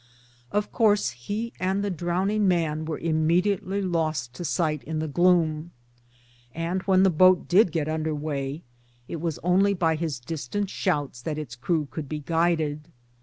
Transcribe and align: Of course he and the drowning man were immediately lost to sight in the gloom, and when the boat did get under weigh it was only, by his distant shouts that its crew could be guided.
Of 0.51 0.71
course 0.71 1.11
he 1.11 1.53
and 1.59 1.83
the 1.83 1.91
drowning 1.91 2.47
man 2.47 2.85
were 2.85 2.97
immediately 2.97 3.83
lost 3.83 4.33
to 4.33 4.43
sight 4.43 4.83
in 4.85 4.97
the 4.97 5.07
gloom, 5.07 5.69
and 6.55 6.81
when 6.87 7.03
the 7.03 7.11
boat 7.11 7.47
did 7.47 7.71
get 7.71 7.87
under 7.87 8.15
weigh 8.15 8.63
it 9.07 9.21
was 9.21 9.37
only, 9.43 9.75
by 9.75 9.95
his 9.95 10.19
distant 10.19 10.71
shouts 10.71 11.21
that 11.21 11.37
its 11.37 11.55
crew 11.55 11.87
could 11.91 12.09
be 12.09 12.17
guided. 12.21 12.89